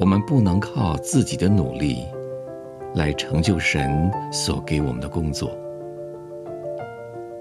[0.00, 2.06] 我们不能靠自己的努力
[2.94, 5.54] 来成就神所给我们的工作。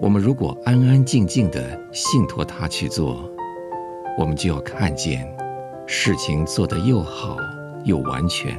[0.02, 1.62] 我们如果安安静静地
[1.94, 3.18] 信托他去做，
[4.18, 5.26] 我们就要看见
[5.88, 7.38] 事情做得又好
[7.86, 8.54] 又完全。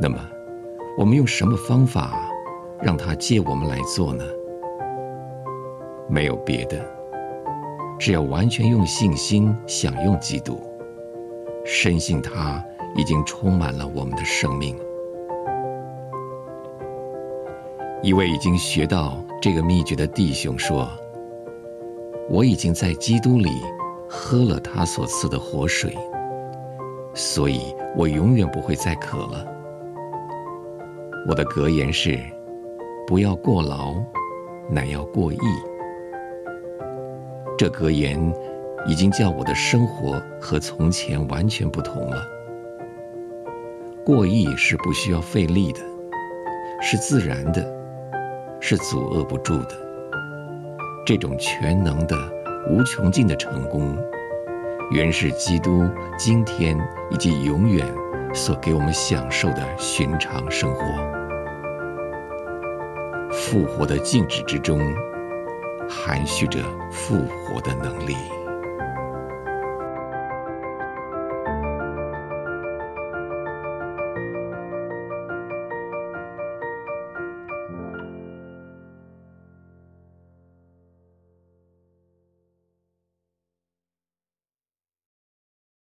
[0.00, 0.18] 那么，
[0.96, 2.18] 我们用什么方法
[2.80, 4.24] 让他借我们来做呢？
[6.08, 6.82] 没有别的，
[7.98, 10.58] 只要完全用信心享用基督，
[11.72, 12.60] 深信他
[12.96, 14.76] 已经充满了我们的生命。
[18.02, 20.88] 一位已经学到这个秘诀的弟兄说
[22.28, 23.62] ：“我已经在基督里
[24.08, 25.96] 喝了他所赐的活水，
[27.14, 29.46] 所以我永远不会再渴了。”
[31.28, 32.18] 我的格言是
[33.06, 33.94] ：“不要过劳，
[34.68, 35.38] 乃要过易。”
[37.56, 38.18] 这格言
[38.86, 42.22] 已经叫我的生活和从前完全不同了。
[44.04, 45.80] 过易是不需要费力的，
[46.80, 47.80] 是自然的。
[48.62, 49.70] 是阻遏不住的。
[51.06, 52.14] 这种全能的、
[52.68, 53.96] 无穷尽的成功，
[54.90, 56.78] 原是基督今天
[57.10, 57.86] 以及永远
[58.34, 60.84] 所给我们享受的寻常生活。
[63.32, 64.78] 复活的静止之中，
[65.88, 66.60] 含蓄着
[66.90, 68.14] 复活的能力。